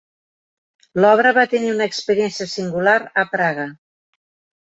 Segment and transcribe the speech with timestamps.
[1.03, 3.67] L'obra va tenir una experiència singular a Praga.